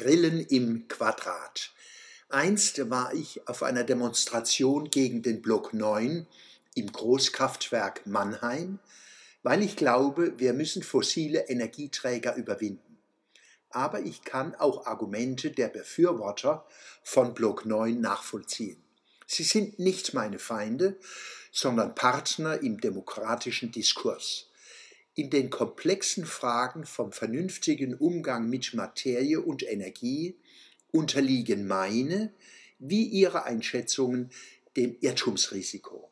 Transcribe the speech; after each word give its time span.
Grillen 0.00 0.40
im 0.40 0.88
Quadrat. 0.88 1.72
Einst 2.30 2.88
war 2.88 3.12
ich 3.12 3.46
auf 3.46 3.62
einer 3.62 3.84
Demonstration 3.84 4.88
gegen 4.88 5.20
den 5.20 5.42
Block 5.42 5.74
9 5.74 6.26
im 6.74 6.90
Großkraftwerk 6.90 8.06
Mannheim, 8.06 8.78
weil 9.42 9.62
ich 9.62 9.76
glaube, 9.76 10.38
wir 10.38 10.54
müssen 10.54 10.82
fossile 10.82 11.50
Energieträger 11.50 12.36
überwinden. 12.36 12.96
Aber 13.68 14.00
ich 14.00 14.22
kann 14.22 14.54
auch 14.54 14.86
Argumente 14.86 15.50
der 15.50 15.68
Befürworter 15.68 16.64
von 17.02 17.34
Block 17.34 17.66
9 17.66 18.00
nachvollziehen. 18.00 18.82
Sie 19.26 19.44
sind 19.44 19.78
nicht 19.78 20.14
meine 20.14 20.38
Feinde, 20.38 20.98
sondern 21.52 21.94
Partner 21.94 22.62
im 22.62 22.80
demokratischen 22.80 23.70
Diskurs. 23.70 24.49
In 25.14 25.30
den 25.30 25.50
komplexen 25.50 26.24
Fragen 26.24 26.86
vom 26.86 27.12
vernünftigen 27.12 27.94
Umgang 27.94 28.48
mit 28.48 28.74
Materie 28.74 29.40
und 29.40 29.62
Energie 29.62 30.38
unterliegen 30.92 31.66
meine 31.66 32.32
wie 32.78 33.04
ihre 33.04 33.44
Einschätzungen 33.44 34.30
dem 34.76 34.96
Irrtumsrisiko. 35.00 36.10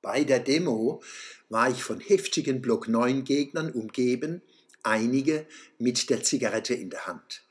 Bei 0.00 0.24
der 0.24 0.40
Demo 0.40 1.02
war 1.48 1.70
ich 1.70 1.82
von 1.82 2.00
heftigen 2.00 2.60
Block 2.60 2.88
9 2.88 3.24
Gegnern 3.24 3.70
umgeben, 3.70 4.42
einige 4.82 5.46
mit 5.78 6.10
der 6.10 6.22
Zigarette 6.24 6.74
in 6.74 6.90
der 6.90 7.06
Hand. 7.06 7.44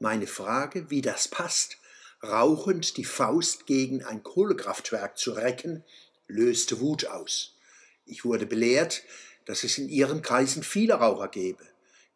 Meine 0.00 0.26
Frage, 0.26 0.90
wie 0.90 1.00
das 1.00 1.28
passt, 1.28 1.78
rauchend 2.22 2.96
die 2.96 3.04
Faust 3.04 3.66
gegen 3.66 4.04
ein 4.04 4.22
Kohlekraftwerk 4.22 5.16
zu 5.16 5.32
recken, 5.32 5.84
löste 6.26 6.80
Wut 6.80 7.06
aus. 7.06 7.56
Ich 8.04 8.24
wurde 8.24 8.44
belehrt, 8.44 9.02
dass 9.46 9.64
es 9.64 9.78
in 9.78 9.88
ihren 9.88 10.22
Kreisen 10.22 10.62
viele 10.62 10.94
Raucher 10.94 11.28
gebe. 11.28 11.64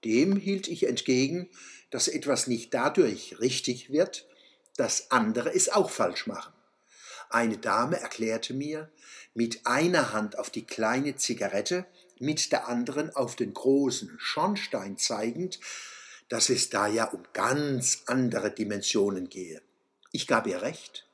Dem 0.05 0.37
hielt 0.37 0.69
ich 0.69 0.87
entgegen, 0.87 1.49
dass 1.91 2.09
etwas 2.09 2.47
nicht 2.47 2.73
dadurch 2.75 3.41
richtig 3.41 3.91
wird, 3.91 4.27
dass 4.77 5.11
andere 5.11 5.55
es 5.55 5.69
auch 5.69 5.91
falsch 5.91 6.27
machen. 6.27 6.53
Eine 7.31 7.59
Dame 7.59 8.01
erklärte 8.01 8.55
mir, 8.55 8.91
mit 9.35 9.67
einer 9.67 10.13
Hand 10.13 10.39
auf 10.39 10.51
die 10.51 10.65
kleine 10.65 11.17
Zigarette, 11.17 11.87
mit 12.19 12.53
der 12.53 12.69
anderen 12.69 13.15
auf 13.15 13.37
den 13.37 13.53
großen 13.55 14.17
Schornstein 14.19 14.97
zeigend, 14.97 15.61
dass 16.29 16.51
es 16.51 16.71
da 16.71 16.87
ja 16.87 17.05
um 17.05 17.23
ganz 17.33 18.03
andere 18.07 18.51
Dimensionen 18.51 19.29
gehe. 19.29 19.63
Ich 20.13 20.27
gab 20.27 20.47
ihr 20.47 20.63
recht. 20.63 21.08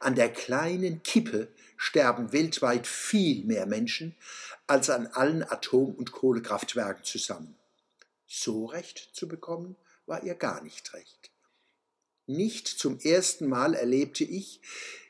An 0.00 0.14
der 0.14 0.32
kleinen 0.32 1.02
Kippe 1.02 1.48
sterben 1.76 2.32
weltweit 2.32 2.86
viel 2.86 3.44
mehr 3.44 3.66
Menschen 3.66 4.14
als 4.66 4.90
an 4.90 5.06
allen 5.08 5.42
Atom- 5.42 5.94
und 5.94 6.12
Kohlekraftwerken 6.12 7.04
zusammen. 7.04 7.56
So 8.26 8.66
recht 8.66 9.10
zu 9.12 9.28
bekommen, 9.28 9.76
war 10.06 10.22
ihr 10.22 10.34
gar 10.34 10.62
nicht 10.62 10.92
recht. 10.94 11.30
Nicht 12.26 12.68
zum 12.68 12.98
ersten 13.00 13.48
Mal 13.48 13.74
erlebte 13.74 14.24
ich, 14.24 14.60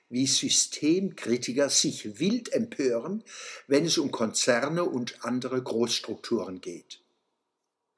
wie 0.08 0.26
Systemkritiker 0.26 1.68
sich 1.70 2.18
wild 2.18 2.52
empören, 2.52 3.24
wenn 3.66 3.84
es 3.84 3.98
um 3.98 4.10
Konzerne 4.10 4.84
und 4.84 5.24
andere 5.24 5.62
Großstrukturen 5.62 6.60
geht. 6.60 7.03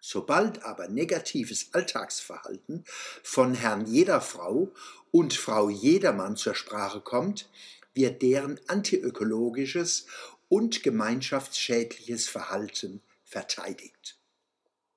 Sobald 0.09 0.63
aber 0.63 0.87
negatives 0.87 1.71
Alltagsverhalten 1.73 2.85
von 3.25 3.55
Herrn 3.55 3.87
jeder 3.87 4.21
Frau 4.21 4.73
und 5.11 5.35
Frau 5.35 5.69
jedermann 5.69 6.37
zur 6.37 6.55
Sprache 6.55 7.01
kommt, 7.01 7.49
wird 7.93 8.23
deren 8.23 8.61
antiökologisches 8.69 10.07
und 10.49 10.85
gemeinschaftsschädliches 10.85 12.29
Verhalten 12.29 13.03
verteidigt. 13.25 14.17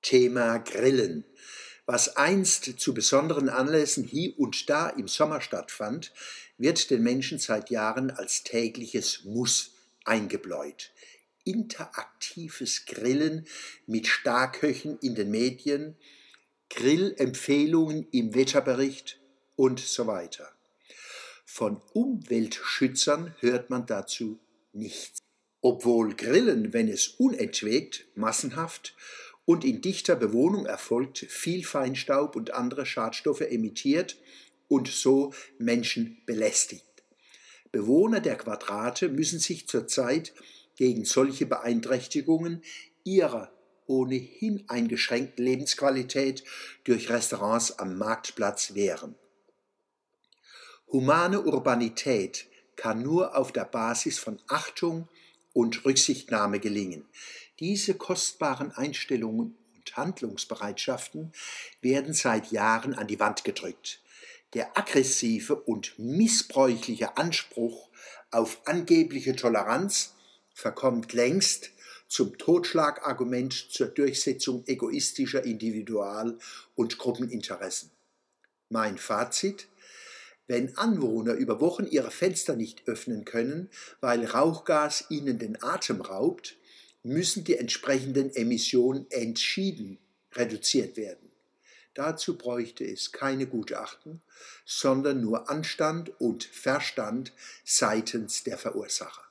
Thema 0.00 0.58
Grillen. 0.58 1.24
Was 1.86 2.16
einst 2.16 2.78
zu 2.78 2.94
besonderen 2.94 3.48
Anlässen 3.48 4.04
hier 4.04 4.38
und 4.38 4.70
da 4.70 4.90
im 4.90 5.08
Sommer 5.08 5.40
stattfand, 5.40 6.12
wird 6.56 6.88
den 6.88 7.02
Menschen 7.02 7.40
seit 7.40 7.70
Jahren 7.70 8.12
als 8.12 8.44
tägliches 8.44 9.24
Muss 9.24 9.72
eingebläut. 10.04 10.92
Interaktives 11.44 12.86
Grillen 12.86 13.46
mit 13.86 14.06
Starköchen 14.06 14.98
in 15.00 15.14
den 15.14 15.30
Medien, 15.30 15.96
Grillempfehlungen 16.68 18.06
im 18.12 18.34
Wetterbericht 18.34 19.20
und 19.56 19.80
so 19.80 20.06
weiter. 20.06 20.52
Von 21.44 21.82
Umweltschützern 21.92 23.34
hört 23.40 23.70
man 23.70 23.86
dazu 23.86 24.38
nichts. 24.72 25.18
Obwohl 25.60 26.14
Grillen, 26.14 26.72
wenn 26.72 26.88
es 26.88 27.08
unentwegt, 27.08 28.06
massenhaft 28.14 28.94
und 29.44 29.64
in 29.64 29.80
dichter 29.82 30.16
Bewohnung 30.16 30.64
erfolgt, 30.64 31.18
viel 31.18 31.64
Feinstaub 31.64 32.36
und 32.36 32.54
andere 32.54 32.86
Schadstoffe 32.86 33.40
emittiert 33.40 34.16
und 34.68 34.88
so 34.88 35.34
Menschen 35.58 36.22
belästigt. 36.24 36.86
Bewohner 37.72 38.20
der 38.20 38.36
Quadrate 38.36 39.08
müssen 39.08 39.38
sich 39.38 39.68
zurzeit 39.68 40.32
gegen 40.80 41.04
solche 41.04 41.44
Beeinträchtigungen 41.44 42.62
ihrer 43.04 43.52
ohnehin 43.86 44.64
eingeschränkten 44.66 45.44
Lebensqualität 45.44 46.42
durch 46.84 47.10
Restaurants 47.10 47.78
am 47.78 47.98
Marktplatz 47.98 48.72
wehren. 48.72 49.14
Humane 50.90 51.42
Urbanität 51.42 52.46
kann 52.76 53.02
nur 53.02 53.36
auf 53.36 53.52
der 53.52 53.66
Basis 53.66 54.18
von 54.18 54.40
Achtung 54.48 55.06
und 55.52 55.84
Rücksichtnahme 55.84 56.60
gelingen. 56.60 57.06
Diese 57.58 57.92
kostbaren 57.92 58.72
Einstellungen 58.72 59.58
und 59.76 59.96
Handlungsbereitschaften 59.98 61.34
werden 61.82 62.14
seit 62.14 62.52
Jahren 62.52 62.94
an 62.94 63.06
die 63.06 63.20
Wand 63.20 63.44
gedrückt. 63.44 64.00
Der 64.54 64.78
aggressive 64.78 65.56
und 65.56 65.98
missbräuchliche 65.98 67.18
Anspruch 67.18 67.90
auf 68.30 68.62
angebliche 68.64 69.36
Toleranz 69.36 70.14
verkommt 70.54 71.12
längst 71.12 71.70
zum 72.08 72.36
Totschlagargument 72.38 73.52
zur 73.52 73.88
Durchsetzung 73.88 74.64
egoistischer 74.66 75.44
Individual- 75.44 76.38
und 76.74 76.98
Gruppeninteressen. 76.98 77.90
Mein 78.68 78.98
Fazit 78.98 79.68
wenn 80.50 80.76
Anwohner 80.76 81.34
über 81.34 81.60
Wochen 81.60 81.86
ihre 81.86 82.10
Fenster 82.10 82.56
nicht 82.56 82.88
öffnen 82.88 83.24
können, 83.24 83.70
weil 84.00 84.24
Rauchgas 84.24 85.04
ihnen 85.08 85.38
den 85.38 85.62
Atem 85.62 86.00
raubt, 86.00 86.56
müssen 87.04 87.44
die 87.44 87.56
entsprechenden 87.56 88.34
Emissionen 88.34 89.06
entschieden 89.10 89.98
reduziert 90.32 90.96
werden. 90.96 91.30
Dazu 91.94 92.36
bräuchte 92.36 92.84
es 92.84 93.12
keine 93.12 93.46
Gutachten, 93.46 94.22
sondern 94.66 95.20
nur 95.20 95.48
Anstand 95.48 96.20
und 96.20 96.42
Verstand 96.42 97.32
seitens 97.64 98.42
der 98.42 98.58
Verursacher. 98.58 99.29